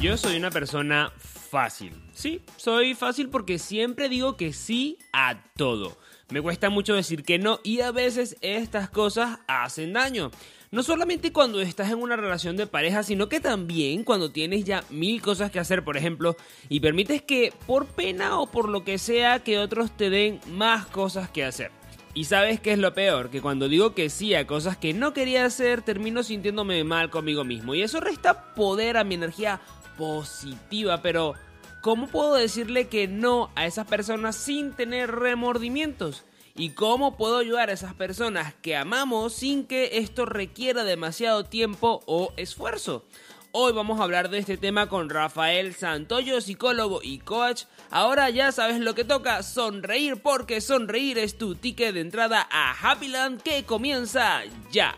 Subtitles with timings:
[0.00, 1.92] Yo soy una persona fácil.
[2.14, 5.98] Sí, soy fácil porque siempre digo que sí a todo.
[6.30, 10.30] Me cuesta mucho decir que no y a veces estas cosas hacen daño.
[10.70, 14.84] No solamente cuando estás en una relación de pareja, sino que también cuando tienes ya
[14.88, 16.34] mil cosas que hacer, por ejemplo,
[16.70, 20.86] y permites que por pena o por lo que sea que otros te den más
[20.86, 21.72] cosas que hacer.
[22.14, 25.12] Y sabes qué es lo peor, que cuando digo que sí a cosas que no
[25.12, 27.74] quería hacer, termino sintiéndome mal conmigo mismo.
[27.74, 29.60] Y eso resta poder a mi energía
[30.00, 31.34] positiva, pero
[31.82, 36.24] ¿cómo puedo decirle que no a esas personas sin tener remordimientos?
[36.56, 42.00] ¿Y cómo puedo ayudar a esas personas que amamos sin que esto requiera demasiado tiempo
[42.06, 43.04] o esfuerzo?
[43.52, 47.64] Hoy vamos a hablar de este tema con Rafael Santoyo, psicólogo y coach.
[47.90, 52.72] Ahora ya sabes lo que toca, sonreír porque sonreír es tu ticket de entrada a
[52.72, 54.96] Happyland que comienza ya.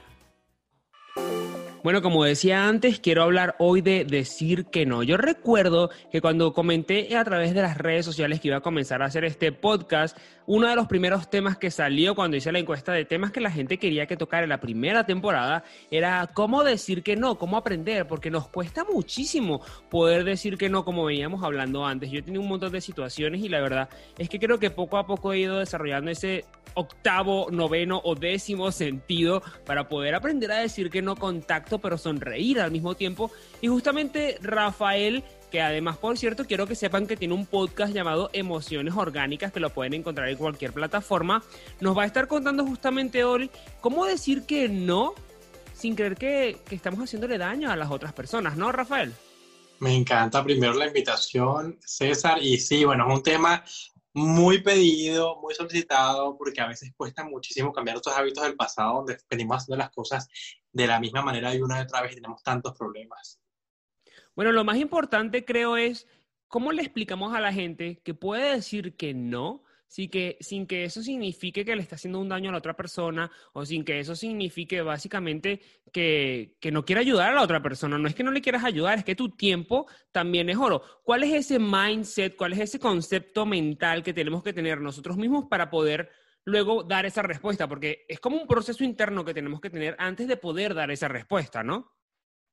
[1.83, 5.03] Bueno, como decía antes, quiero hablar hoy de decir que no.
[5.03, 9.03] Yo recuerdo que cuando comenté a través de las redes sociales que iba a comenzar
[9.03, 10.17] a hacer este podcast,
[10.47, 13.51] uno de los primeros temas que salió cuando hice la encuesta de temas que la
[13.51, 18.07] gente quería que tocara en la primera temporada era cómo decir que no, cómo aprender,
[18.07, 19.61] porque nos cuesta muchísimo
[19.91, 22.13] poder decir que no, como veníamos hablando antes.
[22.13, 23.89] Yo tenido un montón de situaciones y la verdad
[24.19, 26.45] es que creo que poco a poco he ido desarrollando ese
[26.75, 31.17] octavo, noveno o décimo sentido para poder aprender a decir que no
[31.79, 33.31] pero sonreír al mismo tiempo.
[33.61, 38.31] Y justamente Rafael que además, por cierto, quiero que sepan que tiene un podcast llamado
[38.33, 41.45] Emociones Orgánicas, que lo pueden encontrar en cualquier plataforma.
[41.79, 43.51] Nos va a estar contando justamente hoy
[43.83, 45.15] cómo decir que no
[45.75, 49.13] sin creer que, que estamos haciéndole daño a las otras personas, ¿no, Rafael?
[49.81, 53.63] Me encanta primero la invitación, César, y sí, bueno, es un tema
[54.15, 59.19] muy pedido, muy solicitado, porque a veces cuesta muchísimo cambiar otros hábitos del pasado, donde
[59.29, 60.29] venimos haciendo las cosas
[60.73, 63.41] de la misma manera y una y otra vez tenemos tantos problemas.
[64.35, 66.07] Bueno, lo más importante creo es
[66.49, 69.63] cómo le explicamos a la gente que puede decir que no,
[69.93, 72.75] sin que, sin que eso signifique que le está haciendo un daño a la otra
[72.75, 75.61] persona o sin que eso signifique básicamente
[75.93, 77.99] que, que no quiere ayudar a la otra persona.
[77.99, 80.83] No es que no le quieras ayudar, es que tu tiempo también es oro.
[81.05, 85.45] ¿Cuál es ese mindset, cuál es ese concepto mental que tenemos que tener nosotros mismos
[85.51, 86.11] para poder
[86.45, 87.69] luego dar esa respuesta?
[87.69, 91.09] Porque es como un proceso interno que tenemos que tener antes de poder dar esa
[91.09, 91.93] respuesta, ¿no?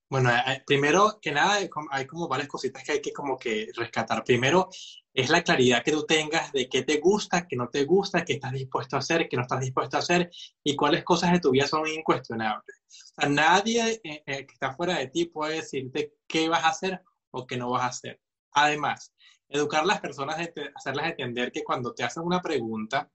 [0.10, 1.60] Bueno, eh, eh, primero que nada
[1.92, 4.24] hay como varias cositas que hay que como que rescatar.
[4.24, 4.68] Primero
[5.14, 8.34] es la claridad que tú tengas de qué te gusta, qué no te gusta, qué
[8.34, 10.32] estás dispuesto a hacer, qué no estás dispuesto a hacer
[10.64, 12.76] y cuáles cosas de tu vida son incuestionables.
[12.88, 17.04] O sea, nadie eh, que está fuera de ti puede decirte qué vas a hacer
[17.30, 18.20] o qué no vas a hacer.
[18.54, 19.14] Además,
[19.48, 20.40] educar a las personas,
[20.74, 23.12] hacerlas entender que cuando te hacen una pregunta,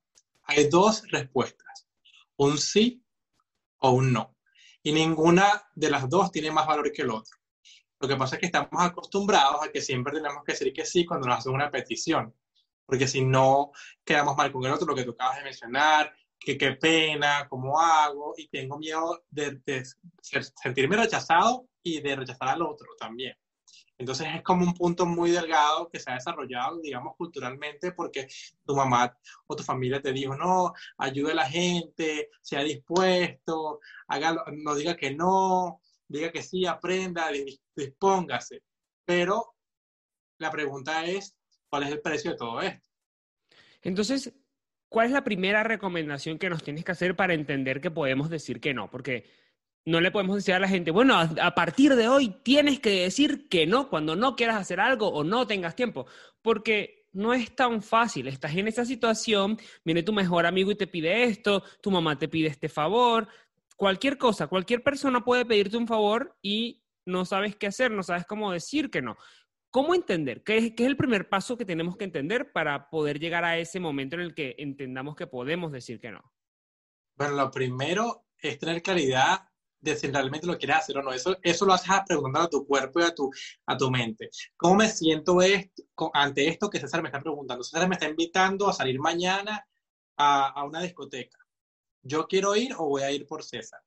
[0.46, 1.88] hay dos respuestas,
[2.36, 3.02] un sí
[3.78, 4.34] o un no
[4.84, 7.36] y ninguna de las dos tiene más valor que el otro.
[7.98, 11.06] Lo que pasa es que estamos acostumbrados a que siempre tenemos que decir que sí
[11.06, 12.34] cuando nos hacen una petición,
[12.84, 13.72] porque si no
[14.04, 17.80] quedamos mal con el otro, lo que tú acabas de mencionar, que qué pena, cómo
[17.80, 19.84] hago, y tengo miedo de, de
[20.20, 23.34] sentirme rechazado y de rechazar al otro también.
[23.96, 28.26] Entonces es como un punto muy delgado que se ha desarrollado, digamos, culturalmente, porque
[28.64, 34.44] tu mamá o tu familia te dijo, no, ayude a la gente, sea dispuesto, haga,
[34.52, 37.30] no diga que no, diga que sí, aprenda,
[37.76, 38.62] dispóngase.
[39.04, 39.54] Pero
[40.38, 41.36] la pregunta es,
[41.68, 42.88] ¿cuál es el precio de todo esto?
[43.82, 44.32] Entonces,
[44.88, 48.60] ¿cuál es la primera recomendación que nos tienes que hacer para entender que podemos decir
[48.60, 48.90] que no?
[48.90, 49.24] Porque
[49.86, 53.48] no le podemos decir a la gente, bueno, a, partir de hoy tienes que decir
[53.48, 56.06] que no cuando no quieras hacer algo o no tengas tiempo,
[56.40, 58.26] porque no es tan fácil.
[58.28, 62.28] Estás en esa situación, viene tu mejor amigo y te pide esto, tu mamá te
[62.28, 63.28] pide este favor,
[63.76, 68.24] cualquier cosa, cualquier persona puede pedirte un favor y no sabes qué hacer, no sabes
[68.26, 69.16] cómo decir que no.
[69.70, 70.42] ¿Cómo entender?
[70.44, 73.58] ¿Qué es, qué es el primer paso que tenemos que entender para poder llegar a
[73.58, 76.32] ese momento en el que entendamos que podemos decir que no?
[77.16, 79.48] Bueno, lo primero es tener claridad
[79.84, 81.12] de si realmente lo quieres hacer o no.
[81.12, 83.30] Eso, eso lo haces preguntando a tu cuerpo y a tu,
[83.66, 84.30] a tu mente.
[84.56, 85.38] ¿Cómo me siento
[86.12, 87.62] ante esto que César me está preguntando?
[87.62, 89.66] César me está invitando a salir mañana
[90.16, 91.38] a, a una discoteca.
[92.02, 93.80] ¿Yo quiero ir o voy a ir por César?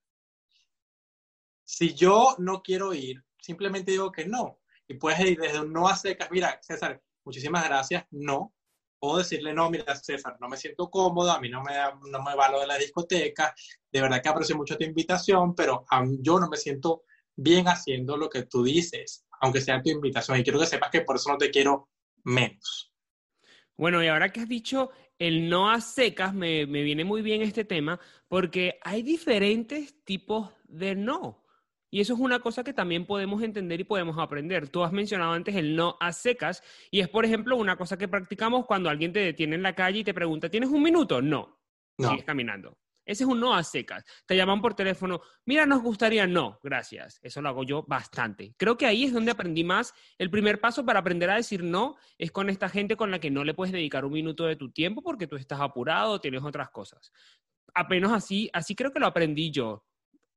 [1.63, 4.59] Si yo no quiero ir, simplemente digo que no.
[4.87, 8.53] Y puedes ir desde un no a secas, mira, César, muchísimas gracias, no.
[8.99, 11.73] O decirle, no, mira, César, no me siento cómodo, a mí no me,
[12.09, 13.53] no me va lo de la discoteca,
[13.91, 15.85] de verdad que aprecio mucho tu invitación, pero
[16.19, 17.03] yo no me siento
[17.35, 20.39] bien haciendo lo que tú dices, aunque sea tu invitación.
[20.39, 21.89] Y quiero que sepas que por eso no te quiero
[22.23, 22.91] menos.
[23.77, 24.89] Bueno, y ahora que has dicho
[25.19, 30.49] el no a secas, me, me viene muy bien este tema, porque hay diferentes tipos
[30.67, 31.46] de no.
[31.89, 34.69] Y eso es una cosa que también podemos entender y podemos aprender.
[34.69, 36.61] Tú has mencionado antes el no a secas
[36.91, 39.99] y es, por ejemplo, una cosa que practicamos cuando alguien te detiene en la calle
[39.99, 41.21] y te pregunta, ¿tienes un minuto?
[41.21, 41.59] No.
[41.97, 42.09] no.
[42.09, 42.77] Sigues caminando.
[43.07, 44.03] Ese es un no a secas.
[44.25, 47.19] Te llaman por teléfono, mira, nos gustaría, no, gracias.
[47.23, 48.53] Eso lo hago yo bastante.
[48.57, 49.93] Creo que ahí es donde aprendí más.
[50.17, 53.31] El primer paso para aprender a decir no es con esta gente con la que
[53.31, 56.69] no le puedes dedicar un minuto de tu tiempo porque tú estás apurado, tienes otras
[56.69, 57.13] cosas.
[57.73, 59.85] Apenas así, así creo que lo aprendí yo.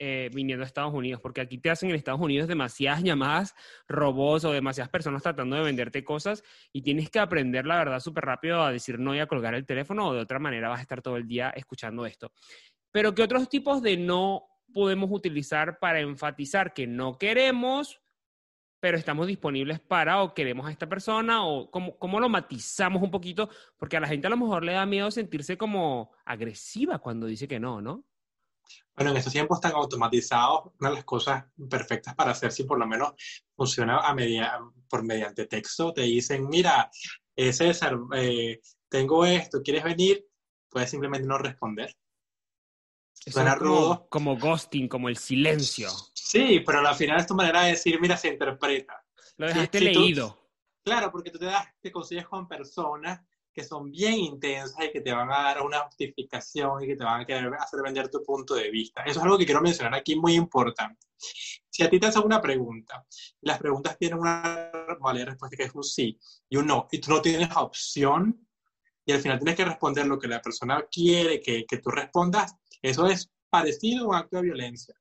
[0.02, 3.54] Eh, viniendo a Estados Unidos, porque aquí te hacen en Estados Unidos demasiadas llamadas
[3.86, 6.42] robots o demasiadas personas tratando de venderte cosas
[6.72, 9.66] y tienes que aprender la verdad súper rápido a decir no y a colgar el
[9.66, 12.32] teléfono o de otra manera vas a estar todo el día escuchando esto.
[12.90, 18.00] Pero ¿qué otros tipos de no podemos utilizar para enfatizar que no queremos,
[18.80, 23.10] pero estamos disponibles para o queremos a esta persona o cómo, cómo, lo matizamos un
[23.10, 27.26] poquito, porque a la gente a lo mejor le da miedo sentirse como agresiva cuando
[27.26, 28.06] dice que no, ¿no?
[28.94, 32.78] Bueno, en estos tiempos tan automatizados, una de las cosas perfectas para hacer, si por
[32.78, 33.12] lo menos
[33.56, 34.58] funciona a media,
[34.88, 36.90] por mediante texto, te dicen, mira,
[37.34, 40.26] eh, César, eh, tengo esto, ¿quieres venir?
[40.68, 41.96] Puedes simplemente no responder.
[43.12, 44.06] Suena rudo.
[44.08, 45.88] Como ghosting, como el silencio.
[46.14, 49.04] Sí, pero al final es tu manera de decir, mira, se interpreta.
[49.36, 50.38] Lo dejaste leído.
[50.82, 53.20] claro, porque tú te, das, te consigues con personas
[53.60, 57.04] que son bien intensas y que te van a dar una justificación y que te
[57.04, 59.02] van a querer hacer vender tu punto de vista.
[59.02, 61.06] Eso es algo que quiero mencionar aquí muy importante.
[61.16, 63.04] Si a ti te hacen una pregunta,
[63.42, 64.70] las preguntas tienen una
[65.24, 66.18] respuesta que es un sí
[66.48, 68.46] y un no, y tú no tienes opción,
[69.04, 72.54] y al final tienes que responder lo que la persona quiere que, que tú respondas,
[72.80, 74.94] eso es parecido a un acto de violencia.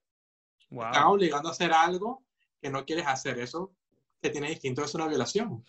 [0.70, 0.84] Wow.
[0.84, 2.26] Te están obligando a hacer algo
[2.62, 3.40] que no quieres hacer.
[3.40, 3.74] Eso
[4.22, 5.64] que tiene distinto es una violación.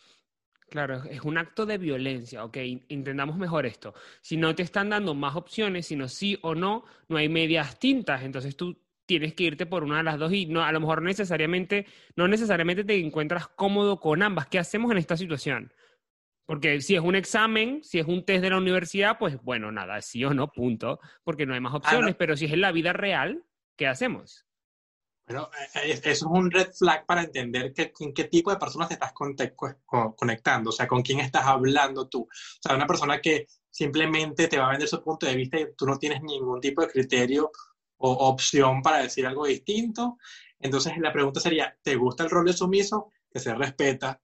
[0.70, 2.56] Claro, es un acto de violencia, ok,
[2.88, 3.93] entendamos mejor esto.
[4.20, 8.22] Si no te están dando más opciones, sino sí o no, no hay medias tintas,
[8.22, 11.02] entonces tú tienes que irte por una de las dos y no, a lo mejor
[11.02, 14.46] necesariamente, no necesariamente te encuentras cómodo con ambas.
[14.46, 15.72] ¿Qué hacemos en esta situación?
[16.46, 20.00] Porque si es un examen, si es un test de la universidad, pues bueno, nada,
[20.02, 22.93] sí o no, punto, porque no hay más opciones, pero si es en la vida
[22.93, 23.43] real,
[23.76, 24.46] ¿qué hacemos?
[25.31, 28.88] Bueno, eh, eso es un red flag para entender que, con qué tipo de personas
[28.88, 32.23] te estás conectando, o sea, con quién estás hablando tú.
[32.23, 32.29] O
[32.61, 35.87] sea, una persona que simplemente te va a vender su punto de vista y tú
[35.87, 37.53] no tienes ningún tipo de criterio
[37.99, 40.19] o opción para decir algo distinto.
[40.59, 43.12] Entonces, la pregunta sería, ¿te gusta el rol de sumiso?
[43.32, 44.21] Que se respeta,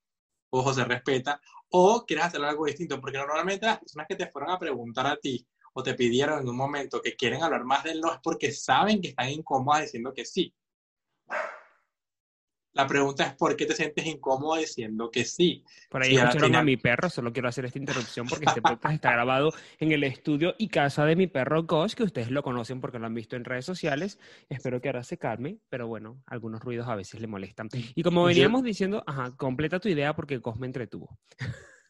[0.50, 4.50] ojo, se respeta, o quieres hacer algo distinto, porque normalmente las personas que te fueron
[4.50, 8.00] a preguntar a ti o te pidieron en un momento que quieren hablar más del
[8.00, 10.52] no es porque saben que están incómodas diciendo que sí.
[12.76, 15.64] La pregunta es por qué te sientes incómodo diciendo que sí.
[15.88, 19.12] Por ahí escucharon a mi perro, solo quiero hacer esta interrupción porque este podcast está
[19.12, 22.98] grabado en el estudio y casa de mi perro Ghost, que ustedes lo conocen porque
[22.98, 24.18] lo han visto en redes sociales.
[24.50, 27.70] Espero que ahora se calme, pero bueno, algunos ruidos a veces le molestan.
[27.72, 31.18] Y como veníamos diciendo, ajá, completa tu idea porque Ghost me entretuvo.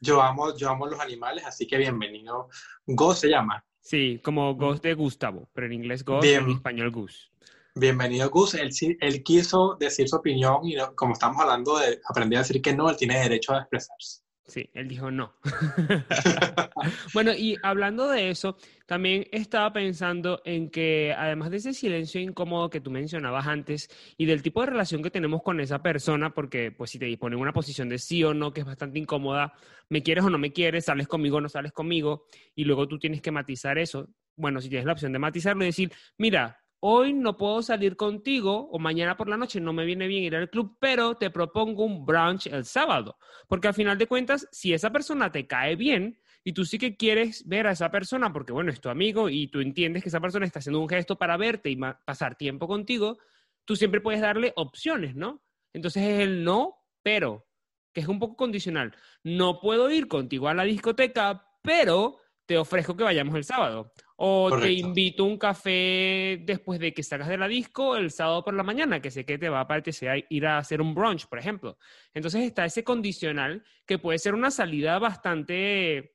[0.01, 2.49] Yo amo, yo amo los animales, así que bienvenido.
[2.87, 3.65] Ghost se llama.
[3.81, 7.33] Sí, como Ghost de Gustavo, pero en inglés Ghost, en español Gus.
[7.79, 8.55] Bienvenido, Gus.
[8.55, 12.75] Él, él, quiso decir su opinión y como estamos hablando de aprender a decir que
[12.75, 14.23] no, él tiene derecho a expresarse.
[14.47, 15.35] Sí, él dijo no.
[17.13, 18.57] bueno, y hablando de eso,
[18.87, 24.25] también estaba pensando en que además de ese silencio incómodo que tú mencionabas antes y
[24.25, 27.53] del tipo de relación que tenemos con esa persona, porque pues si te ponen una
[27.53, 29.53] posición de sí o no que es bastante incómoda,
[29.91, 32.99] me quieres o no me quieres, sales conmigo o no sales conmigo, y luego tú
[32.99, 34.09] tienes que matizar eso.
[34.35, 38.69] Bueno, si tienes la opción de matizarlo y decir, mira, hoy no puedo salir contigo
[38.71, 41.85] o mañana por la noche no me viene bien ir al club, pero te propongo
[41.85, 43.19] un brunch el sábado.
[43.49, 46.97] Porque al final de cuentas, si esa persona te cae bien y tú sí que
[46.97, 50.21] quieres ver a esa persona porque, bueno, es tu amigo y tú entiendes que esa
[50.21, 53.19] persona está haciendo un gesto para verte y pasar tiempo contigo,
[53.65, 55.43] tú siempre puedes darle opciones, ¿no?
[55.73, 57.47] Entonces es el no, pero,
[57.93, 58.95] que es un poco condicional.
[59.25, 63.93] No puedo ir contigo a la discoteca, pero te ofrezco que vayamos el sábado.
[64.17, 68.43] O te invito a un café después de que salgas de la disco el sábado
[68.43, 71.27] por la mañana, que sé que te va a apetecer ir a hacer un brunch,
[71.27, 71.77] por ejemplo.
[72.15, 76.15] Entonces está ese condicional que puede ser una salida bastante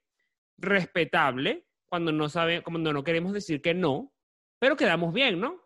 [0.57, 4.13] respetable cuando no sabe, cuando no queremos decir que no,
[4.57, 5.60] pero quedamos bien, ¿no?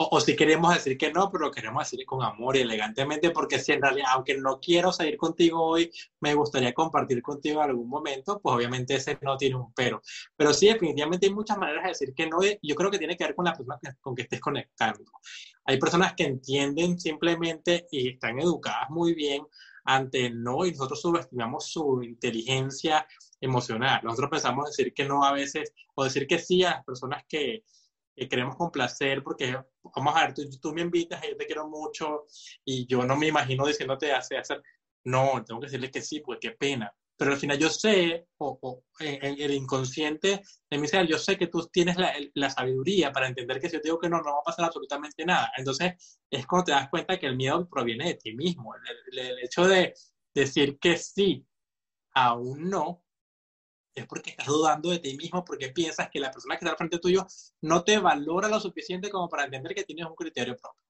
[0.00, 3.30] O, o si queremos decir que no, pero lo queremos decir con amor y elegantemente,
[3.30, 5.90] porque si en realidad, aunque no quiero salir contigo hoy,
[6.20, 10.00] me gustaría compartir contigo en algún momento, pues obviamente ese no tiene un pero.
[10.36, 13.16] Pero sí, definitivamente hay muchas maneras de decir que no, y yo creo que tiene
[13.16, 15.04] que ver con la persona con que estés conectando.
[15.64, 19.46] Hay personas que entienden simplemente y están educadas muy bien
[19.84, 23.04] ante el no, y nosotros subestimamos su inteligencia
[23.40, 24.00] emocional.
[24.04, 27.64] Nosotros pensamos decir que no a veces, o decir que sí a las personas que,
[28.18, 29.56] que queremos complacer, porque
[29.94, 32.24] vamos a ver, tú, tú me invitas yo te quiero mucho,
[32.64, 34.62] y yo no me imagino diciéndote hacer, hacer,
[35.04, 36.92] no, tengo que decirle que sí, pues qué pena.
[37.16, 41.36] Pero al final yo sé, o, o en el inconsciente de mi ser, yo sé
[41.36, 44.18] que tú tienes la, la sabiduría para entender que si yo te digo que no,
[44.18, 45.50] no va a pasar absolutamente nada.
[45.56, 48.72] Entonces es cuando te das cuenta que el miedo proviene de ti mismo.
[48.76, 49.94] El, el- el hecho de
[50.32, 51.44] decir que sí
[52.14, 53.04] a un no
[53.98, 56.76] es porque estás dudando de ti mismo, porque piensas que la persona que está al
[56.76, 57.26] frente tuyo
[57.62, 60.88] no te valora lo suficiente como para entender que tienes un criterio propio.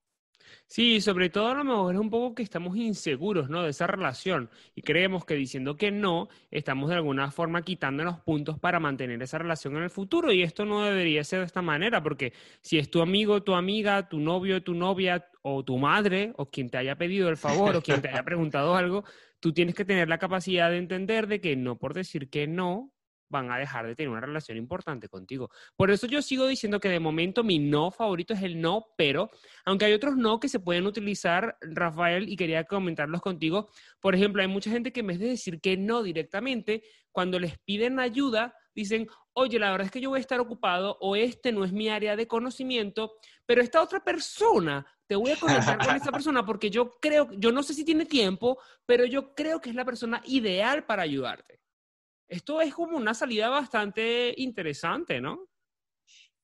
[0.67, 3.63] Sí, sobre todo a lo mejor es un poco que estamos inseguros, ¿no?
[3.63, 8.59] De esa relación y creemos que diciendo que no, estamos de alguna forma quitándonos puntos
[8.59, 12.03] para mantener esa relación en el futuro y esto no debería ser de esta manera
[12.03, 16.49] porque si es tu amigo, tu amiga, tu novio, tu novia o tu madre o
[16.49, 19.03] quien te haya pedido el favor o quien te haya preguntado algo,
[19.39, 22.91] tú tienes que tener la capacidad de entender de que no por decir que no
[23.29, 25.49] van a dejar de tener una relación importante contigo.
[25.75, 29.29] Por eso yo sigo diciendo que de momento mi no favorito es el no, pero
[29.65, 33.69] aunque hay otros no que se pueden utilizar, Rafael, y quería comentarlos contigo.
[33.99, 37.57] Por ejemplo, hay mucha gente que en vez de decir que no directamente, cuando les
[37.59, 41.51] piden ayuda, dicen, oye, la verdad es que yo voy a estar ocupado o este
[41.51, 43.13] no es mi área de conocimiento,
[43.45, 47.51] pero esta otra persona, te voy a conectar con esa persona porque yo creo, yo
[47.51, 51.59] no sé si tiene tiempo, pero yo creo que es la persona ideal para ayudarte.
[52.29, 55.47] Esto es como una salida bastante interesante, ¿no?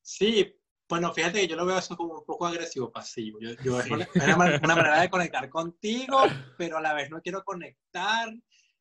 [0.01, 0.53] Sí,
[0.89, 3.39] bueno, fíjate que yo lo veo eso como un poco agresivo-pasivo.
[3.39, 6.17] Yo, yo es una, una man- una manera de conectar contigo,
[6.57, 8.33] pero a la vez no quiero conectar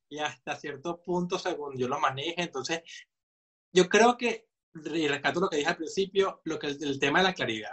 [0.09, 2.43] y hasta cierto punto, según yo lo maneje.
[2.43, 2.83] Entonces,
[3.73, 7.25] yo creo que, y rescato lo que dije al principio, lo que el tema de
[7.25, 7.73] la claridad.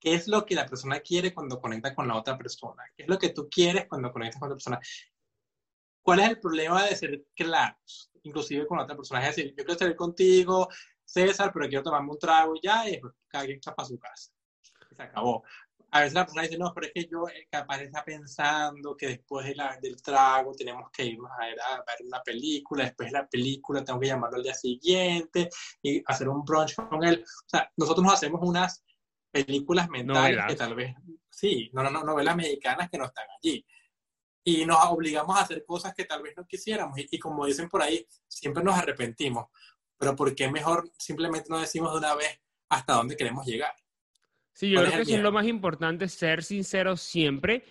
[0.00, 2.82] ¿Qué es lo que la persona quiere cuando conecta con la otra persona?
[2.96, 4.80] ¿Qué es lo que tú quieres cuando conectas con otra persona?
[6.02, 9.20] ¿Cuál es el problema de ser claros, inclusive con otra persona?
[9.28, 10.68] Es decir, yo quiero salir contigo,
[11.04, 13.98] César, pero quiero tomarme un trago y ya, y después cada quien está para su
[13.98, 14.32] casa.
[14.90, 15.42] Y se acabó.
[15.94, 19.08] A veces la persona dice, no, pero es que yo eh, capaz está pensando que
[19.08, 23.12] después de la- del trago tenemos que irnos a ver, a ver una película, después
[23.12, 25.50] de la película tengo que llamarlo al día siguiente
[25.82, 27.22] y hacer un brunch con él.
[27.22, 28.82] O sea, nosotros nos hacemos unas
[29.30, 30.46] películas mentales Novelas.
[30.46, 30.94] que tal vez,
[31.30, 33.64] sí, no, no, no, novelas mexicanas que no están allí
[34.44, 36.98] y nos obligamos a hacer cosas que tal vez no quisiéramos.
[36.98, 39.46] Y, y como dicen por ahí, siempre nos arrepentimos.
[39.98, 43.72] Pero ¿por qué mejor simplemente no decimos de una vez hasta dónde queremos llegar?
[44.52, 47.64] Sí, yo ¿Cuál creo es que eso es lo más importante, ser sincero siempre.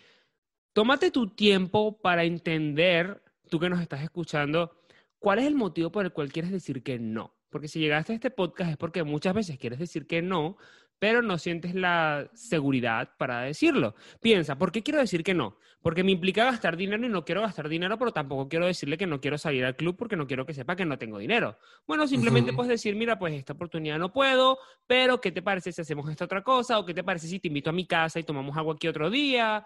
[0.73, 4.81] Tómate tu tiempo para entender, tú que nos estás escuchando,
[5.19, 7.35] cuál es el motivo por el cual quieres decir que no.
[7.49, 10.57] Porque si llegaste a este podcast es porque muchas veces quieres decir que no,
[11.01, 13.95] pero no sientes la seguridad para decirlo.
[14.21, 15.57] Piensa, ¿por qué quiero decir que no?
[15.81, 19.07] Porque me implica gastar dinero y no quiero gastar dinero, pero tampoco quiero decirle que
[19.07, 21.57] no quiero salir al club porque no quiero que sepa que no tengo dinero.
[21.87, 22.57] Bueno, simplemente Ujú.
[22.57, 26.25] puedes decir, mira, pues esta oportunidad no puedo, pero ¿qué te parece si hacemos esta
[26.25, 26.77] otra cosa?
[26.77, 29.09] ¿O qué te parece si te invito a mi casa y tomamos algo aquí otro
[29.09, 29.65] día?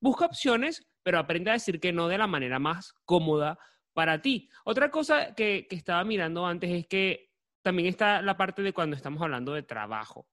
[0.00, 3.58] Busca opciones, pero aprende a decir que no de la manera más cómoda
[3.92, 4.48] para ti.
[4.64, 8.96] Otra cosa que, que estaba mirando antes es que también está la parte de cuando
[8.96, 10.26] estamos hablando de trabajo.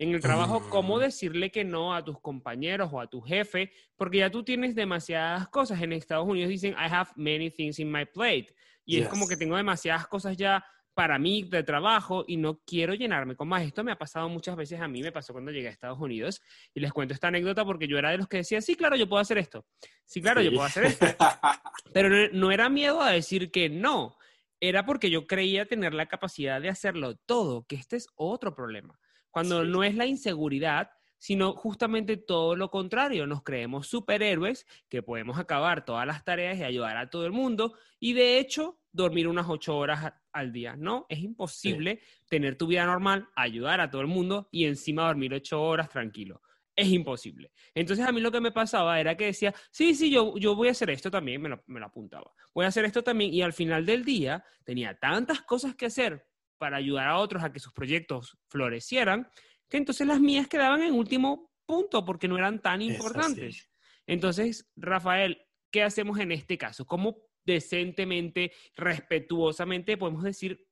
[0.00, 1.00] En el trabajo, cómo Mm.
[1.00, 5.46] decirle que no a tus compañeros o a tu jefe, porque ya tú tienes demasiadas
[5.48, 5.82] cosas.
[5.82, 8.46] En Estados Unidos dicen, I have many things in my plate.
[8.86, 10.64] Y es como que tengo demasiadas cosas ya
[10.94, 13.62] para mí de trabajo y no quiero llenarme con más.
[13.62, 16.40] Esto me ha pasado muchas veces a mí, me pasó cuando llegué a Estados Unidos
[16.72, 19.06] y les cuento esta anécdota porque yo era de los que decía, sí, claro, yo
[19.06, 19.66] puedo hacer esto.
[20.06, 21.04] Sí, claro, yo puedo hacer esto.
[21.92, 24.16] Pero no, no era miedo a decir que no,
[24.60, 28.98] era porque yo creía tener la capacidad de hacerlo todo, que este es otro problema.
[29.30, 29.70] Cuando Sí.
[29.70, 35.84] no es la inseguridad, sino justamente todo lo contrario, nos creemos superhéroes que podemos acabar
[35.84, 39.76] todas las tareas y ayudar a todo el mundo y de hecho dormir unas ocho
[39.76, 40.76] horas a- al día.
[40.76, 45.34] No, es imposible tener tu vida normal, ayudar a todo el mundo y encima dormir
[45.34, 46.40] ocho horas tranquilo.
[46.76, 47.52] es imposible.
[47.74, 50.68] Entonces a mí lo que me pasaba era que decía, sí, sí, yo, yo voy
[50.68, 52.32] a hacer esto también, me lo, me lo apuntaba.
[52.54, 56.29] Voy a hacer esto también y al final del día tenía tantas cosas que hacer
[56.60, 59.28] para ayudar a otros a que sus proyectos florecieran,
[59.68, 63.70] que entonces las mías quedaban en último punto porque no eran tan Es importantes.
[64.06, 65.40] Entonces, Rafael,
[65.72, 66.84] ¿qué hacemos en este caso?
[66.84, 70.66] ¿Cómo decentemente, respetuosamente podemos decir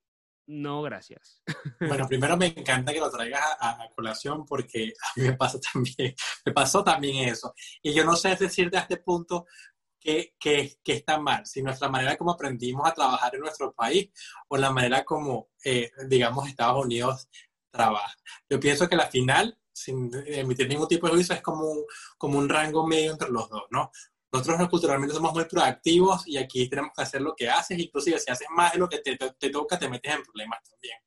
[0.47, 1.41] no, gracias?
[1.79, 5.33] Bueno, primero me encanta que lo traigas a, a- a colación porque a mí me
[5.33, 6.13] pasa también,
[6.45, 7.53] me pasó también eso.
[7.81, 9.45] Y yo no sé decirte a este punto
[9.99, 10.33] que,
[10.85, 14.09] está mal, si nuestra manera como aprendimos a trabajar en nuestro país
[14.47, 17.27] o la manera como, eh, digamos, Estados Unidos
[17.71, 18.15] trabaja.
[18.49, 21.83] Yo pienso que la final, sin emitir ningún tipo de juicio, es como un,
[22.17, 23.91] como un rango medio entre los dos, ¿no?
[24.31, 28.19] Nosotros no, culturalmente somos muy proactivos y aquí tenemos que hacer lo que haces, inclusive
[28.19, 30.97] si haces más de lo que te, te- te toca, te metes en problemas también.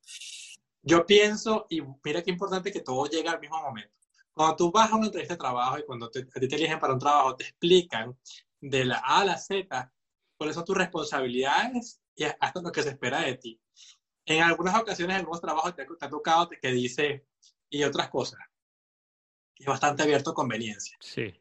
[0.82, 3.92] Yo pienso, y mira qué importante que todo llega al mismo momento.
[4.32, 6.78] Cuando tú vas a una entrevista de trabajo y cuando te, a ti te eligen
[6.80, 8.16] para un trabajo, te explican
[8.62, 9.92] de la A a la Z
[10.36, 13.60] cuáles son tus responsabilidades y hasta lo que se espera de ti.
[14.24, 17.26] En algunas ocasiones, en algunos trabajos te, te ha tocado que dice
[17.68, 18.40] y otras cosas.
[19.56, 20.96] Es bastante abierto a conveniencia.
[21.00, 21.32] Sí.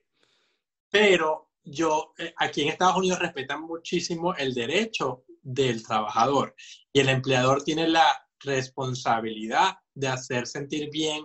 [0.89, 6.55] Pero yo, eh, aquí en Estados Unidos respetan muchísimo el derecho del trabajador
[6.91, 11.23] y el empleador tiene la responsabilidad de hacer sentir bien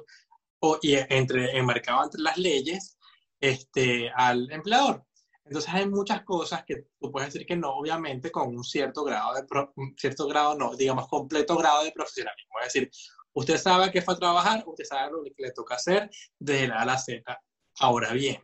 [0.61, 2.99] o, y entre, enmarcado entre las leyes
[3.41, 5.06] este, al empleador.
[5.47, 9.35] Entonces hay muchas cosas que tú puedes decir que no, obviamente, con un cierto grado
[9.35, 12.59] de, pro- cierto grado, no, digamos, completo grado de profesionalismo.
[12.61, 12.91] Es decir,
[13.33, 16.79] usted sabe que fue a trabajar, usted sabe lo que le toca hacer desde la
[16.79, 17.43] A a la Z.
[17.81, 18.43] Ahora bien,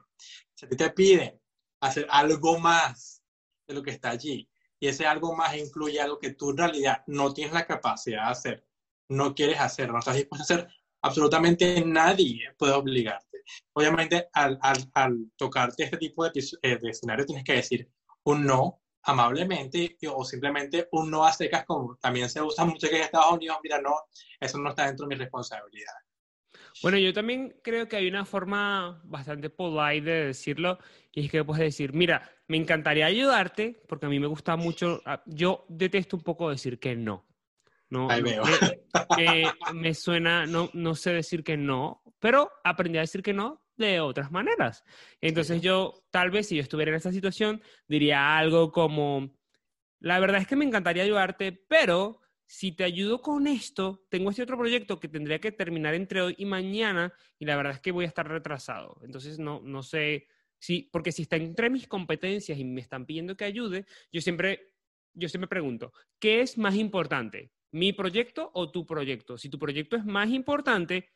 [0.54, 1.40] si a ti te piden
[1.80, 3.22] hacer algo más
[3.66, 7.02] de lo que está allí, y ese algo más incluye algo que tú en realidad
[7.06, 8.66] no tienes la capacidad de hacer,
[9.08, 10.68] no quieres hacer, no estás dispuesto a hacer,
[11.02, 13.42] absolutamente nadie puede obligarte.
[13.74, 17.88] Obviamente, al, al, al tocarte este tipo de, eh, de escenario, tienes que decir
[18.24, 22.96] un no amablemente o simplemente un no a secas, como también se usa mucho aquí
[22.96, 23.94] en Estados Unidos, mira, no,
[24.38, 25.92] eso no está dentro de mi responsabilidad.
[26.82, 30.78] Bueno, yo también creo que hay una forma bastante polite de decirlo,
[31.12, 35.02] y es que puedes decir, mira, me encantaría ayudarte, porque a mí me gusta mucho,
[35.26, 37.26] yo detesto un poco decir que no.
[37.92, 38.44] No, Ahí no, veo.
[38.44, 38.58] me,
[39.16, 43.60] me- me suena, no, no sé decir que no, pero aprendí a decir que no
[43.76, 44.82] de otras maneras.
[45.20, 49.38] Entonces yo, tal vez si yo estuviera en esa situación, diría algo como,
[50.00, 54.42] la verdad es que me encantaría ayudarte, pero si te ayudo con esto, tengo este
[54.42, 57.92] otro proyecto que tendría que terminar entre hoy y mañana y la verdad es que
[57.92, 58.98] voy a estar retrasado.
[59.02, 60.28] Entonces no, no sé
[60.58, 64.72] si, porque si está entre mis competencias y me están pidiendo que ayude, yo siempre,
[65.12, 67.52] yo siempre pregunto, ¿qué es más importante?
[67.72, 69.38] ¿Mi proyecto o tu proyecto?
[69.38, 71.08] Si tu proyecto es más importante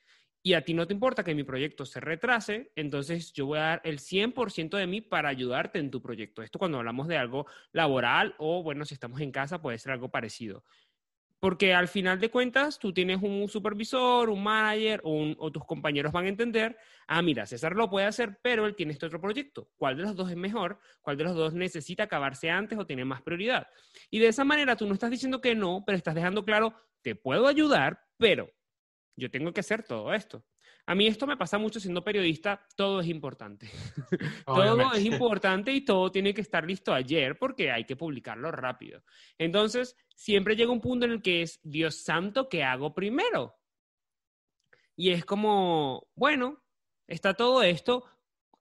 [0.43, 3.63] y a ti no te importa que mi proyecto se retrase, entonces yo voy a
[3.63, 6.43] dar el 100% de mí para ayudarte en tu proyecto.
[6.43, 10.11] Esto cuando hablamos de algo laboral o, bueno, si estamos en casa puede ser algo
[10.11, 10.65] parecido.
[11.47, 16.11] Porque al final de cuentas, tú tienes un supervisor, un manager o, un- tus compañeros
[16.11, 19.71] van a entender, ah, mira, César lo puede hacer, pero él tiene este otro proyecto.
[19.77, 20.81] ¿Cuál de los dos es mejor?
[21.03, 23.69] ¿Cuál de los dos necesita acabarse antes o tiene más prioridad?
[24.11, 27.15] Y de esa manera tú no estás diciendo que no, pero estás dejando claro, te
[27.15, 28.51] puedo ayudar, pero
[29.15, 30.45] yo tengo que hacer todo esto.
[30.89, 33.69] A mí esto me pasa mucho siendo periodista, todo es importante.
[34.47, 39.03] todo es importante y todo tiene que estar listo ayer porque hay que publicarlo rápido.
[39.37, 43.57] Entonces, siempre llega un punto en el que es, Dios santo, ¿qué hago primero?
[44.95, 46.63] Y es como, bueno,
[47.09, 48.05] está todo esto.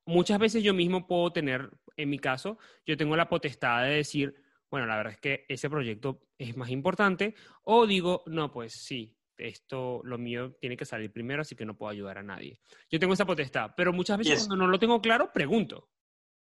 [0.06, 2.58] Muchas veces yo mismo puedo tener, en mi caso,
[2.88, 4.36] yo tengo la potestad de decir,
[4.70, 9.14] bueno, la verdad es que ese proyecto es más importante, o digo, no, pues sí,
[9.38, 12.60] esto, lo mío tiene que salir primero, así que no puedo ayudar a nadie.
[12.89, 15.89] Yo tengo esa potestad, pero muchas veces eso- cuando no lo tengo claro, pregunto.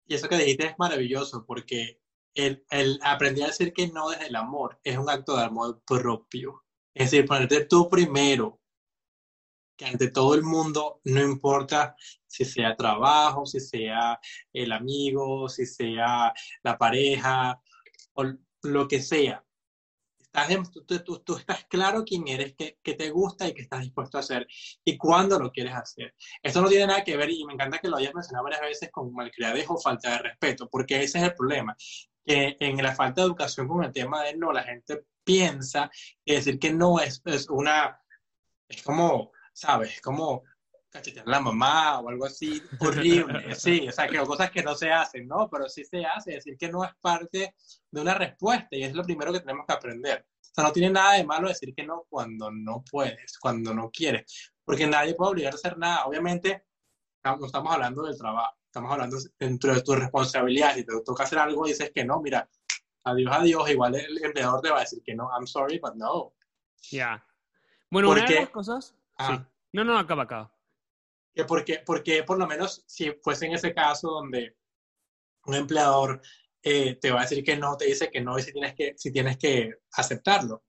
[0.07, 1.99] Y eso que dijiste es maravilloso porque
[2.33, 5.81] el, el aprender a decir que no desde el amor es un acto de amor
[5.85, 6.63] propio.
[6.93, 8.61] Es decir, ponerte tú primero,
[9.77, 14.19] que ante todo el mundo, no importa si sea trabajo, si sea
[14.53, 17.61] el amigo, si sea la pareja
[18.13, 18.23] o
[18.63, 19.44] lo que sea.
[20.37, 23.81] Estás tú, tú- tú- estás claro quién eres, qué, qué te gusta y qué estás
[23.81, 24.45] dispuesto a hacer
[24.83, 26.13] y cuándo lo quieres hacer.
[26.43, 28.89] Esto no tiene nada que ver, y me encanta que lo hayas mencionado varias veces,
[28.91, 31.75] con malcriadez o falta de respeto, porque ese es el problema,
[32.25, 35.89] que en la falta de educación con el tema de no, la gente piensa
[36.25, 37.99] que decir que no es, es una,
[38.67, 39.93] es como, ¿sabes?
[39.93, 40.43] Es como
[40.95, 44.75] cachetear a la mamá o algo así horrible, sí, o sea, que cosas que no
[44.75, 45.49] se hacen, ¿no?
[45.49, 47.55] Pero sí se hace, decir que no es parte
[47.91, 50.25] de una respuesta y es lo primero que tenemos que aprender.
[50.41, 53.91] O sea, no tiene nada de malo decir que no cuando no puedes, cuando no
[53.91, 56.05] quieres, porque nadie puede obligar a hacer nada.
[56.05, 56.65] Obviamente,
[57.23, 60.75] no estamos hablando del trabajo, estamos hablando dentro de tu responsabilidad.
[60.75, 62.49] Si te toca hacer algo, dices que no, mira,
[63.03, 66.33] adiós, adiós, igual el empleador te va a decir que no, I'm sorry, but no.
[66.89, 67.25] Ya.
[67.91, 68.95] Bueno, una de Porque- las cosas...
[69.17, 69.35] Ah.
[69.35, 69.51] Sí.
[69.73, 70.54] No, no, acaba, acaba.
[71.35, 74.55] Que porque, porque por lo menos si fuese en ese caso donde
[75.45, 76.21] un empleador
[76.63, 78.93] eh, te va a decir que no, te dice que no y si tienes que,
[78.97, 80.63] si tienes que aceptarlo.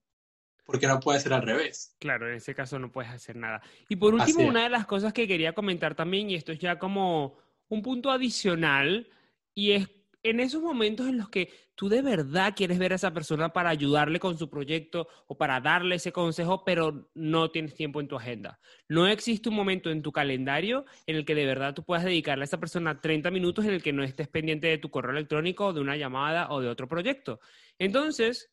[0.65, 1.95] Porque no puede ser al revés.
[1.97, 3.61] Claro, en ese caso no puedes hacer nada.
[3.87, 6.77] Y por último, una de las cosas que quería comentar también, y esto es ya
[6.77, 7.37] como
[7.69, 9.09] un punto adicional,
[9.55, 9.87] y es
[10.29, 13.69] en esos momentos en los que tú de verdad quieres ver a esa persona para
[13.69, 18.15] ayudarle con su proyecto o para darle ese consejo, pero no tienes tiempo en tu
[18.15, 18.59] agenda.
[18.87, 22.43] No existe un momento en tu calendario en el que de verdad tú puedas dedicarle
[22.43, 25.73] a esa persona 30 minutos en el que no estés pendiente de tu correo electrónico,
[25.73, 27.39] de una llamada o de otro proyecto.
[27.77, 28.51] Entonces,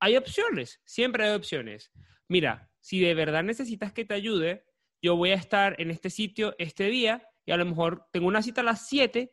[0.00, 1.92] hay opciones, siempre hay opciones.
[2.28, 4.64] Mira, si de verdad necesitas que te ayude,
[5.00, 8.42] yo voy a estar en este sitio este día y a lo mejor tengo una
[8.42, 9.32] cita a las 7,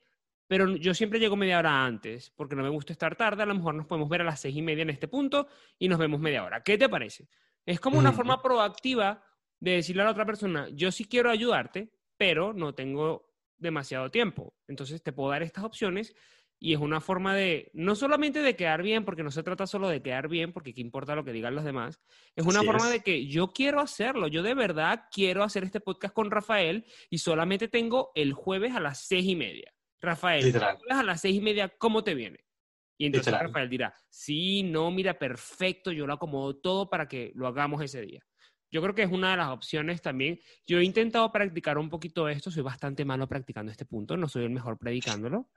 [0.52, 3.42] pero yo siempre llego media hora antes porque no me gusta estar tarde.
[3.42, 5.48] A lo mejor nos podemos ver a las seis y media en este punto
[5.80, 6.62] y nos vemos media hora.
[6.62, 7.30] ¿Qué te parece?
[7.66, 9.24] Es como una forma proactiva
[9.62, 14.54] de decirle a la otra persona, yo sí quiero ayudarte, pero no tengo demasiado tiempo.
[14.68, 16.14] Entonces te puedo dar estas opciones
[16.60, 19.88] y es una forma de, no solamente de quedar bien, porque no se trata solo
[19.88, 22.02] de quedar bien, porque qué importa lo que digan los demás,
[22.36, 22.92] es una Así forma es.
[22.92, 27.20] de que yo quiero hacerlo, yo de verdad quiero hacer este podcast con Rafael y
[27.20, 29.74] solamente tengo el jueves a las seis y media.
[30.02, 30.78] Rafael, Literal.
[30.90, 32.46] a las seis y media, ¿cómo te viene?
[32.98, 33.48] Y entonces Literal.
[33.48, 38.02] Rafael dirá, sí, no, mira, perfecto, yo lo acomodo todo para que lo hagamos ese
[38.02, 38.22] día.
[38.72, 40.40] Yo creo que es una de las opciones también.
[40.66, 44.46] Yo he intentado practicar un poquito esto, soy bastante malo practicando este punto, no soy
[44.46, 45.50] el mejor predicándolo.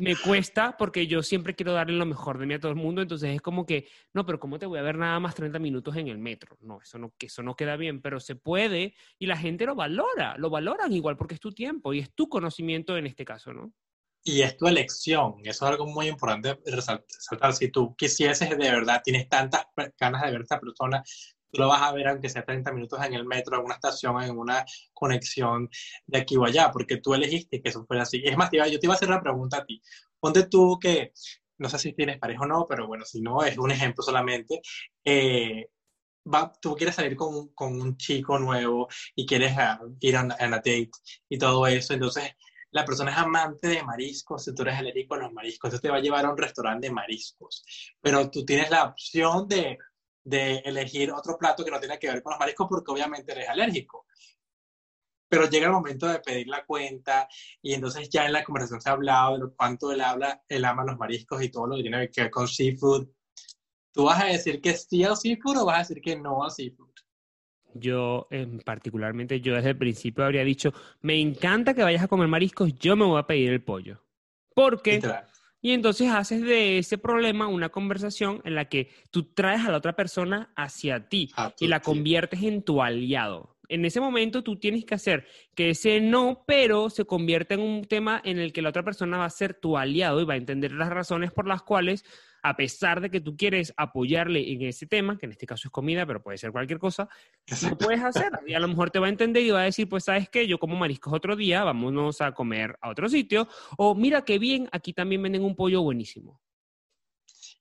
[0.00, 3.00] Me cuesta porque yo siempre quiero darle lo mejor de mí a todo el mundo,
[3.00, 5.96] entonces es como que, no, pero ¿cómo te voy a ver nada más 30 minutos
[5.96, 6.58] en el metro?
[6.60, 10.36] No, eso no, eso no queda bien, pero se puede y la gente lo valora,
[10.36, 13.72] lo valoran igual porque es tu tiempo y es tu conocimiento en este caso, ¿no?
[14.28, 15.36] Y es tu elección.
[15.44, 17.52] Eso es algo muy importante resalt- resaltar.
[17.52, 21.04] Si tú quisieses de verdad, tienes tantas ganas de ver a esta persona,
[21.56, 24.22] tú lo vas a ver aunque sea 30 minutos en el metro, en una estación,
[24.22, 25.68] en una conexión
[26.06, 28.22] de aquí o allá, porque tú elegiste que eso fuera así.
[28.24, 29.80] Es más, yo te iba a hacer una pregunta a ti.
[30.20, 31.12] Ponte tú que,
[31.58, 34.60] no sé si tienes pareja o no, pero bueno, si no, es un ejemplo solamente.
[35.04, 35.68] Eh,
[36.32, 40.34] va, tú quieres salir con, con un chico nuevo y quieres ah, ir a una,
[40.34, 40.90] a una date
[41.28, 42.32] y todo eso, entonces
[42.70, 45.88] la persona es amante de mariscos, si tú eres alérgico a los mariscos, entonces te
[45.88, 47.64] va a llevar a un restaurante de mariscos,
[48.00, 49.78] pero tú tienes la opción de,
[50.26, 53.48] de elegir otro plato que no tiene que ver con los mariscos porque obviamente eres
[53.48, 54.06] alérgico.
[55.28, 57.28] Pero llega el momento de pedir la cuenta
[57.62, 60.64] y entonces ya en la conversación se ha hablado de lo cuánto él habla, él
[60.64, 63.08] ama los mariscos y todo lo que tiene que ver con seafood.
[63.92, 66.50] ¿Tú vas a decir que sí al seafood o vas a decir que no al
[66.50, 66.90] seafood?
[67.74, 72.26] Yo, em, particularmente, yo desde el principio habría dicho, me encanta que vayas a comer
[72.26, 74.02] mariscos, yo me voy a pedir el pollo.
[74.54, 75.28] Porque, Literal.
[75.60, 79.78] Y entonces haces de ese problema una conversación en la que tú traes a la
[79.78, 81.84] otra persona hacia ti Ah, y la sí.
[81.84, 83.55] conviertes en tu aliado.
[83.68, 87.84] En ese momento tú tienes que hacer que ese no, pero se convierta en un
[87.84, 90.38] tema en el que la otra persona va a ser tu aliado y va a
[90.38, 92.04] entender las razones por las cuales,
[92.42, 95.72] a pesar de que tú quieres apoyarle en ese tema, que en este caso es
[95.72, 97.08] comida, pero puede ser cualquier cosa,
[97.62, 98.30] no puedes hacer.
[98.46, 100.46] Y a lo mejor te va a entender y va a decir, pues sabes qué,
[100.46, 103.48] yo como mariscos otro día, vámonos a comer a otro sitio.
[103.76, 106.40] O mira qué bien, aquí también venden un pollo buenísimo.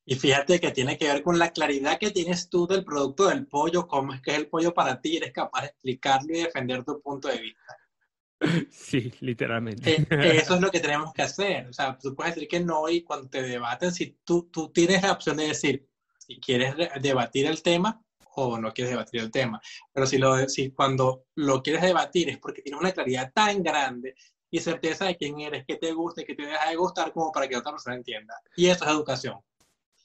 [0.06, 3.48] Y fíjate que tiene que ver con la claridad que tienes tú del producto del
[3.48, 6.84] pollo, cómo es que es el pollo para ti, eres capaz de explicarlo y defender
[6.84, 7.76] tu punto de vista.
[8.70, 9.96] Sí, literalmente.
[9.96, 11.68] Eh, eso es lo que tenemos que hacer.
[11.68, 15.02] O sea, tú puedes decir que no y cuando te debaten, si tú, tú tienes
[15.02, 15.88] la opción de decir
[16.20, 18.02] si quieres re- debatir el tema
[18.36, 19.60] o no quieres debatir el tema.
[19.94, 24.16] Pero si, lo, si cuando lo quieres debatir es porque tienes una claridad tan grande
[24.52, 27.32] y certeza de quién eres, qué te gusta y qué te deja de gustar como
[27.32, 28.36] para que otra persona entienda.
[28.56, 29.40] Y eso es educación.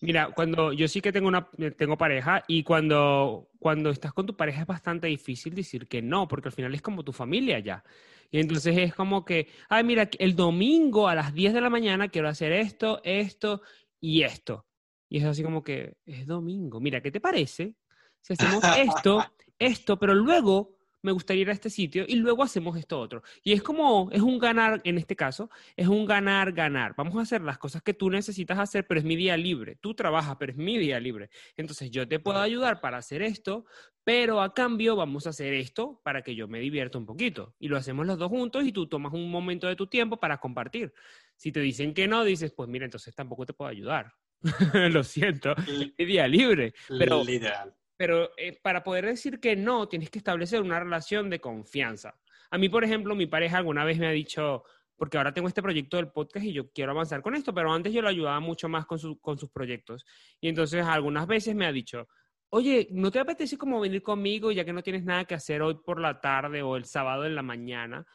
[0.02, 4.34] Mira, cuando yo sí que tengo una tengo pareja y cuando cuando estás con tu
[4.34, 7.84] pareja es bastante difícil decir que no, porque al final es como tu familia ya.
[8.30, 12.08] Y entonces es como que, ay, mira, el domingo a las 10 de la mañana
[12.08, 13.60] quiero hacer esto, esto
[14.00, 14.66] y esto.
[15.10, 16.80] Y es así como que es domingo.
[16.80, 17.74] Mira, ¿qué te parece?
[18.22, 19.24] Si hacemos esto,
[19.58, 23.22] esto, pero luego me gustaría ir a este sitio y luego hacemos esto otro.
[23.42, 26.94] Y es como, es un ganar, en este caso, es un ganar, ganar.
[26.96, 29.76] Vamos a hacer las cosas que tú necesitas hacer, pero es mi día libre.
[29.76, 31.30] Tú trabajas, pero es mi día libre.
[31.56, 33.64] Entonces yo te puedo ayudar para hacer esto,
[34.04, 37.54] pero a cambio vamos a hacer esto para que yo me divierta un poquito.
[37.58, 40.38] Y lo hacemos los dos juntos y tú tomas un momento de tu tiempo para
[40.38, 40.92] compartir.
[41.36, 44.12] Si te dicen que no, dices, pues mira, entonces tampoco te puedo ayudar.
[44.90, 46.74] lo siento, es mi día libre.
[46.88, 47.74] Pero Literal.
[48.00, 52.18] Pero eh, para poder decir que no, tienes que establecer una relación de confianza.
[52.50, 54.64] A mí, por ejemplo, mi pareja alguna vez me ha dicho,
[54.96, 57.92] porque ahora tengo este proyecto del podcast y yo quiero avanzar con esto, pero antes
[57.92, 60.06] yo lo ayudaba mucho más con, su- con sus proyectos.
[60.40, 62.08] Y entonces algunas veces me ha dicho,
[62.48, 65.74] oye, ¿no te apetece como venir conmigo ya que no tienes nada que hacer hoy
[65.84, 68.06] por la tarde o el sábado en la mañana?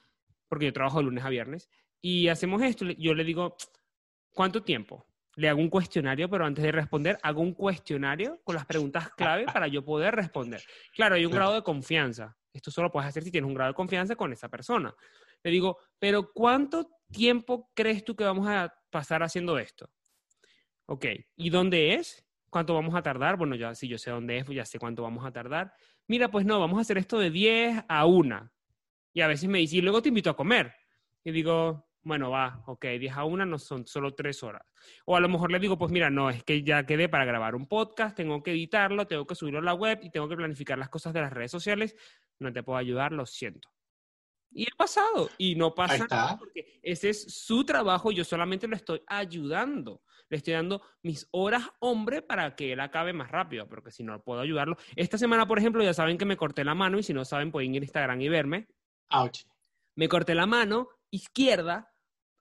[0.48, 1.70] Porque yo trabajo de lunes a viernes.
[2.02, 3.56] Y hacemos esto, yo le digo,
[4.32, 5.06] ¿cuánto tiempo?
[5.36, 9.46] Le hago un cuestionario, pero antes de responder, hago un cuestionario con las preguntas clave
[9.46, 10.62] para yo poder responder.
[10.94, 12.38] Claro, hay un grado de confianza.
[12.54, 14.96] Esto solo puedes hacer si tienes un grado de confianza con esa persona.
[15.44, 19.90] Le digo, pero ¿cuánto tiempo crees tú que vamos a pasar haciendo esto?
[20.86, 22.26] Ok, ¿y dónde es?
[22.50, 23.36] ¿Cuánto vamos a tardar?
[23.36, 25.74] Bueno, ya si yo sé dónde es, pues ya sé cuánto vamos a tardar.
[26.08, 28.52] Mira, pues no, vamos a hacer esto de 10 a 1.
[29.14, 30.74] Y a veces me dice, y luego te invito a comer.
[31.24, 34.62] Y digo, bueno, va, ok, 10 a 1 no son solo 3 horas.
[35.06, 37.56] O a lo mejor le digo, pues mira, no, es que ya quedé para grabar
[37.56, 40.78] un podcast, tengo que editarlo, tengo que subirlo a la web y tengo que planificar
[40.78, 41.96] las cosas de las redes sociales.
[42.38, 43.70] No te puedo ayudar, lo siento.
[44.52, 48.76] Y ha pasado, y no pasa nada, porque ese es su trabajo, yo solamente lo
[48.76, 50.04] estoy ayudando.
[50.30, 54.24] Le estoy dando mis horas hombre para que él acabe más rápido, porque si no
[54.24, 54.78] puedo ayudarlo.
[54.96, 57.52] Esta semana, por ejemplo, ya saben que me corté la mano, y si no saben,
[57.52, 58.68] pueden ir a Instagram y verme.
[59.10, 59.40] Ouch.
[59.96, 61.95] Me corté la mano izquierda,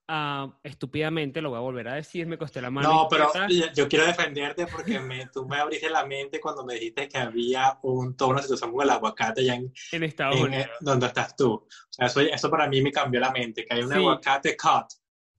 [0.07, 3.65] ah, estúpidamente, lo voy a volver a decir, me corté la mano No, pero yo-
[3.75, 7.77] yo quiero defenderte porque me, tú me abriste la mente cuando me dijiste que había
[7.83, 10.65] un, toda una situación con el aguacate ya en, en Estados en, Unidos.
[10.67, 11.53] eh, donde estás tú.
[11.53, 13.95] O sea, eso, eso para mí me cambió la mente, que hay un Sí.
[13.97, 14.85] aguacate cut.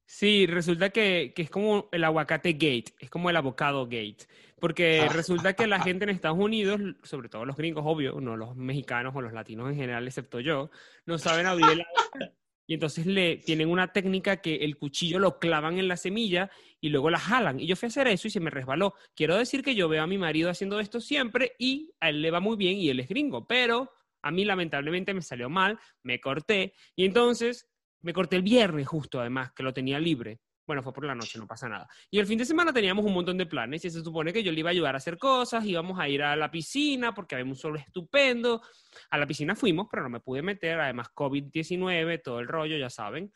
[0.09, 4.19] Sí, resulta que, que es como el aguacate gate, es como el avocado gate,
[4.61, 5.13] porque Ah.
[5.13, 9.15] resulta que la gente en Estados Unidos, sobre todo los gringos, obvio, no los mexicanos
[9.17, 10.71] o los latinos en general, excepto yo,
[11.07, 12.37] no saben abrir el aguacate.
[12.67, 16.51] Y entonces le tienen una técnica que el cuchillo lo clavan en la semilla
[16.81, 17.61] y luego la jalan.
[17.61, 18.95] Y yo fui a hacer eso y se me resbaló.
[19.15, 22.31] Quiero decir que yo veo a mi marido haciendo esto siempre y a él le
[22.31, 26.21] va muy bien y él es gringo, pero a mí lamentablemente me salió mal, me
[26.21, 27.69] corté y entonces
[28.01, 30.41] me corté el viernes justo, además, que lo tenía libre.
[30.67, 31.89] Bueno, fue por la noche, no pasa nada.
[32.11, 34.51] Y el fin de semana teníamos un montón de planes y se supone que yo
[34.51, 37.45] le iba a ayudar a hacer cosas, íbamos a ir a la piscina porque había
[37.45, 38.63] un sol estupendo.
[39.11, 42.91] A la piscina fuimos, pero no me pude meter, además COVID-19, todo el rollo, ya
[42.91, 43.33] saben.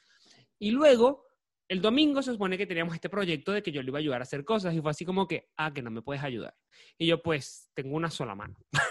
[0.59, 1.25] Y luego,
[1.69, 4.21] el domingo se supone que teníamos este proyecto de que yo le iba a ayudar
[4.21, 6.55] a hacer cosas y fue así como que, ah, que no me puedes ayudar.
[6.99, 8.57] Y yo pues tengo una sola mano.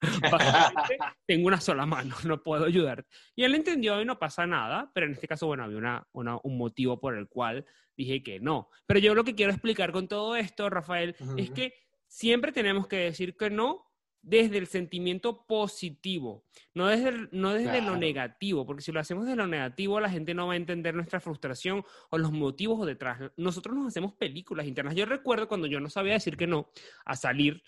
[1.26, 3.06] Tengo una sola mano, no puedo ayudar.
[3.34, 6.38] Y él entendió y no pasa nada, pero en este caso, bueno, había una, una-
[6.42, 7.64] un motivo por el cual
[7.96, 8.68] dije que no.
[8.86, 11.54] Pero yo lo que quiero explicar con todo esto, Rafael, es Ujú.
[11.54, 11.74] que
[12.06, 13.86] siempre tenemos que decir que no
[14.22, 17.96] desde el sentimiento positivo, no desde, el- no desde lo Claro.
[17.96, 21.20] negativo, porque si lo hacemos desde lo negativo, la gente no va a entender nuestra
[21.20, 23.18] frustración o los motivos detrás.
[23.38, 24.94] Nosotros nos hacemos películas internas.
[24.94, 26.68] Yo recuerdo cuando yo no sabía decir que no
[27.06, 27.62] a salir,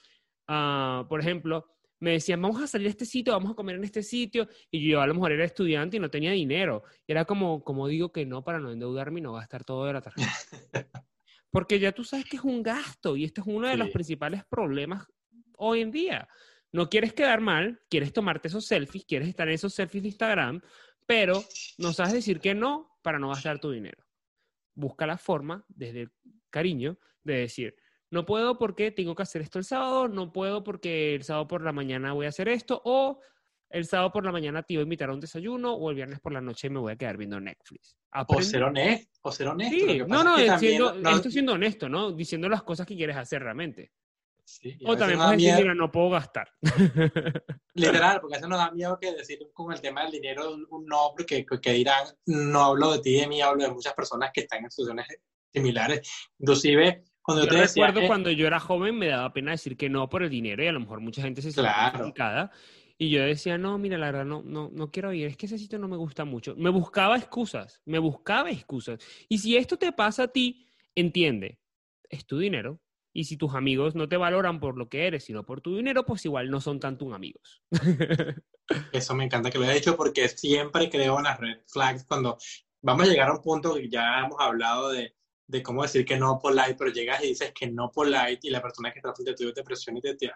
[0.47, 1.68] ah, por ejemplo,
[2.03, 4.88] me decían, vamos a salir a este sitio, vamos a comer en este sitio, y
[4.88, 6.83] yo a lo mejor era estudiante y no tenía dinero.
[7.07, 9.93] Y era como, como digo que no para no endeudarme y no gastar todo de
[9.93, 10.33] la tarjeta.
[11.53, 13.93] Porque ya tú sabes que es un gasto y este es uno de los Sí.
[13.93, 15.07] principales problemas
[15.57, 16.29] hoy en día.
[16.73, 20.61] No quieres quedar mal, quieres tomarte esos selfies, quieres estar en esos selfies de Instagram,
[21.07, 21.45] pero
[21.79, 24.03] no sabes decir que no para no gastar tu dinero.
[24.75, 26.11] Busca la forma, desde el
[26.51, 27.77] cariño, de decir,
[28.12, 31.62] no puedo porque tengo que hacer esto el sábado, no puedo porque el sábado por
[31.62, 33.20] la mañana voy a hacer esto, o
[33.70, 36.20] el sábado por la mañana te iba a invitar a un desayuno, o el viernes
[36.20, 37.96] por la noche me voy a quedar viendo Netflix.
[38.14, 39.77] O Aprende- ser honesto, o ser honesto.
[39.92, 42.12] Sí, no, no, es que siendo, no- esto siendo honesto, ¿no?
[42.12, 43.90] Diciendo las cosas que quieres hacer realmente.
[44.44, 46.51] sí, O también puedes decir, mira, no puedo gastar.
[47.75, 51.12] Literal, porque veces nos da miedo que decir con el tema del dinero un, no,
[51.16, 54.42] porque que, que dirán, no hablo de ti, de mí, hablo de muchas personas que
[54.42, 55.07] están en situaciones
[55.51, 56.11] similares.
[56.38, 59.77] Inclusive, cuando Yo te decía, recuerdo eh, cuando yo era joven me daba pena decir
[59.77, 62.51] que no por el dinero y a lo mejor mucha gente se Claro.
[62.99, 65.59] Y yo decía, no, mira, la verdad, no, no, no quiero ir, es que ese
[65.59, 66.55] sitio no me gusta mucho.
[66.57, 69.01] Me buscaba excusas, me buscaba excusas.
[69.29, 71.59] Y si esto te pasa a ti, entiende,
[72.09, 72.81] es tu dinero.
[73.15, 76.07] Y si tus amigos no te valoran por lo que eres, sino por tu dinero,
[76.07, 77.63] pues igual no son tan tus amigos.
[78.93, 82.39] Eso me encanta que lo hayas dicho porque siempre creo en las red flags cuando
[82.81, 85.15] vamos a llegar a un punto que ya hemos hablado de,
[85.53, 88.62] de cómo decir que no polite, pero llegas y dices que no polite y la
[88.62, 90.31] persona que está frente a ti te presiona y te, te,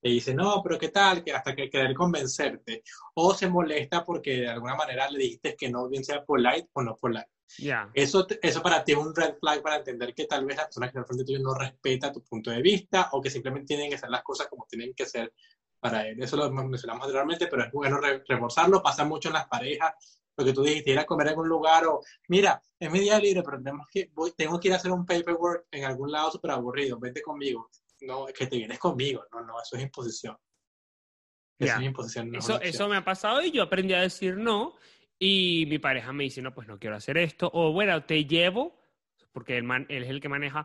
[0.00, 1.24] te dice, no, pero ¿qué tal?
[1.24, 2.82] Que hasta que querer convencerte.
[3.14, 6.82] O se molesta porque de alguna manera le dijiste que no, bien sea polite o
[6.82, 7.28] no polite.
[7.58, 7.90] Ya.
[7.94, 10.86] Eso, eso para ti es un red flag para entender que tal vez la persona
[10.86, 13.96] que está frente tuyo no respeta tu punto de vista o que simplemente tienen que
[13.96, 15.32] hacer las cosas como tienen que ser
[15.80, 16.22] para él.
[16.22, 18.80] Eso lo mencionamos anteriormente, pero es bueno re- reforzarlo.
[18.82, 19.94] Pasa mucho en las parejas.
[20.40, 23.18] Lo que tú dijiste, ir a comer en un lugar o, mira, es mi día
[23.18, 26.30] libre, pero tenemos que, voy- tengo que ir a hacer un paperwork en algún lado
[26.30, 26.98] súper aburrido.
[26.98, 27.68] Vete conmigo.
[28.02, 29.24] No, es que te vienes conmigo.
[29.32, 30.36] No, no, eso es imposición.
[31.58, 31.76] Eso Ya.
[31.76, 32.30] es imposición.
[32.30, 32.74] no es Eso, opción.
[32.74, 34.74] eso me ha pasado y yo aprendí a decir no.
[35.22, 38.80] y mi pareja me dice, no, pues no quiero hacer esto, o bueno, te llevo,
[39.32, 40.64] porque él, man- él es el que maneja,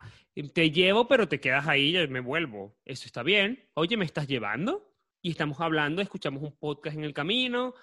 [0.54, 2.78] te llevo, pero te quedas ahí, yo me vuelvo.
[2.86, 3.70] Eso está bien.
[3.74, 4.94] Oye, ¿me estás llevando?
[5.22, 7.74] Y estamos hablando, escuchamos un podcast en el camino,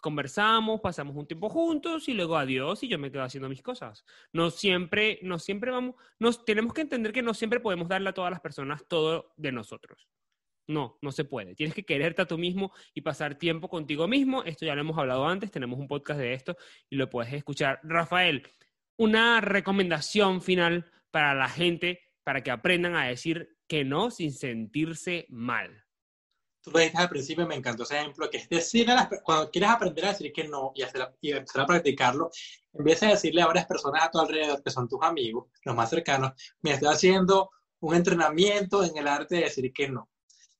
[0.00, 4.04] conversamos, pasamos un tiempo juntos y luego adiós y yo me quedo haciendo mis cosas.
[4.32, 8.14] No siempre, no siempre vamos, nos tenemos que entender que no siempre podemos darle a
[8.14, 10.08] todas las personas todo de nosotros.
[10.66, 11.54] No, no se puede.
[11.54, 14.44] Tienes que quererte a tú mismo y pasar tiempo contigo mismo.
[14.44, 16.56] Esto ya lo hemos hablado antes, tenemos un podcast de esto
[16.90, 17.80] y lo puedes escuchar.
[17.82, 18.46] Rafael,
[18.96, 25.24] una recomendación final para la gente para que aprendan a decir que no sin sentirse
[25.30, 25.87] mal.
[26.70, 29.70] Tú dijiste al principio me encantó ese ejemplo, que es decirle a las cuando quieres
[29.70, 32.30] aprender a decir que no y, hacer, y empezar a practicarlo,
[32.72, 35.88] empieza a decirle a varias personas a tu alrededor que son tus amigos, los más
[35.88, 37.50] cercanos, me estoy haciendo
[37.80, 40.08] un entrenamiento en el arte de decir que no.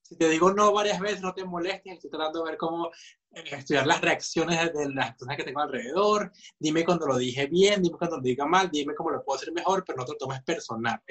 [0.03, 2.90] Si te digo no varias veces, no te molestes, estoy tratando de ver cómo
[3.33, 7.83] eh, estudiar las reacciones de, las personas que tengo alrededor, dime cuando lo dije bien,
[7.83, 10.18] dime cuando lo diga mal, dime cómo lo puedo hacer mejor, pero no te lo
[10.18, 11.03] tomes personal.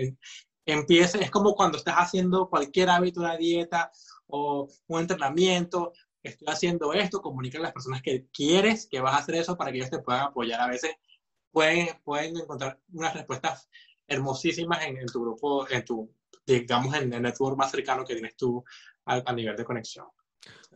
[0.65, 3.91] Empiece, es como cuando estás haciendo cualquier hábito, una dieta
[4.27, 9.17] o un entrenamiento, estoy haciendo esto, comunica a las personas que quieres que vas a
[9.19, 10.61] hacer eso para que ellos te puedan apoyar.
[10.61, 10.95] A veces
[11.51, 13.69] pueden, pueden encontrar unas respuestas
[14.07, 16.13] hermosísimas en, en tu grupo, en tu,
[16.45, 18.63] digamos, en el network más cercano que tienes tú
[19.05, 20.07] a, a nivel de conexión.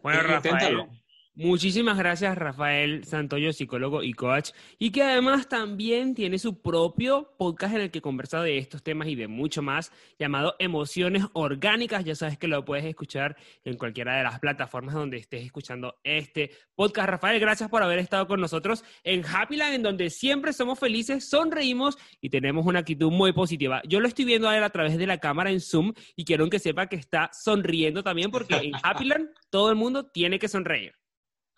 [0.01, 0.89] Bueno, Eh, Rafael, inténtalo.
[1.33, 7.75] Muchísimas gracias, Rafael Santoyo, psicólogo y coach, y que además también tiene su propio podcast
[7.75, 12.05] en el que conversa de estos temas y de mucho más, llamado Emociones Orgánicas.
[12.05, 16.51] Ya sabes que lo puedes escuchar en cualquiera de las plataformas donde estés escuchando este
[16.75, 17.09] podcast.
[17.09, 21.97] Rafael, gracias por haber estado con nosotros en Happyland, en donde siempre somos felices, sonreímos
[22.19, 23.81] y tenemos una actitud muy positiva.
[23.87, 26.49] Yo lo estoy viendo a él a través de la cámara en Zoom y quiero
[26.49, 31.00] que sepa que está sonriendo también porque en Happyland todo el mundo tiene que sonreír.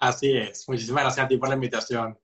[0.03, 0.67] Así es.
[0.67, 2.19] Muchísimas gracias a ti por la invitación.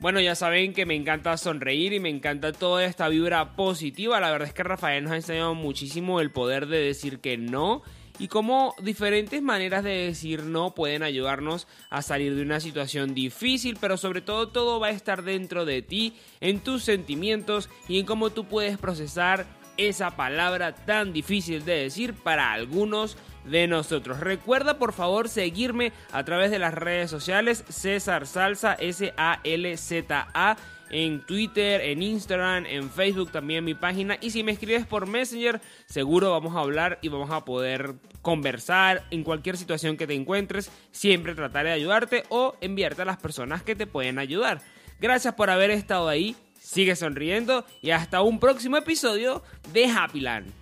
[0.00, 4.18] Bueno, ya saben que me encanta sonreír y me encanta toda esta vibra positiva.
[4.18, 7.82] La verdad es que Rafael nos ha enseñado muchísimo el poder de decir que no
[8.18, 13.78] y cómo diferentes maneras de decir no pueden ayudarnos a salir de una situación difícil,
[13.80, 18.06] pero sobre todo todo va a estar dentro de ti, en tus sentimientos y en
[18.06, 24.20] cómo tú puedes procesar esa palabra tan difícil de decir para algunos de nosotros.
[24.20, 29.76] Recuerda por favor seguirme a través de las redes sociales César Salsa S A L
[29.76, 30.56] Z A
[30.90, 35.60] en Twitter, en Instagram, en Facebook también mi página y si me escribes por Messenger
[35.86, 40.70] seguro vamos a hablar y vamos a poder conversar en cualquier situación que te encuentres,
[40.90, 44.60] siempre trataré de ayudarte o enviarte a las personas que te pueden ayudar.
[45.00, 50.61] Gracias por haber estado ahí, sigue sonriendo y hasta un próximo episodio de Happyland.